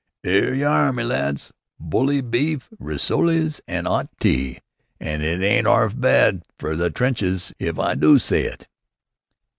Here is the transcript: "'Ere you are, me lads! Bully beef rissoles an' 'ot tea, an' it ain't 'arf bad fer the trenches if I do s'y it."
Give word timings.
"'Ere 0.23 0.55
you 0.55 0.65
are, 0.67 0.91
me 0.91 1.03
lads! 1.03 1.51
Bully 1.79 2.21
beef 2.21 2.69
rissoles 2.79 3.61
an' 3.67 3.85
'ot 3.85 4.09
tea, 4.19 4.57
an' 4.99 5.21
it 5.21 5.41
ain't 5.43 5.67
'arf 5.67 5.93
bad 6.01 6.41
fer 6.57 6.75
the 6.75 6.89
trenches 6.89 7.53
if 7.59 7.77
I 7.77 7.93
do 7.93 8.15
s'y 8.17 8.45
it." 8.47 8.67